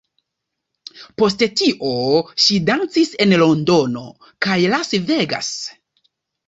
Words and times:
Post 1.23 1.43
tio, 1.61 1.91
ŝi 2.47 2.57
dancis 2.71 3.15
en 3.27 3.39
Londono 3.45 4.05
kaj 4.49 4.61
Las 4.77 4.95
Vegas. 5.13 5.55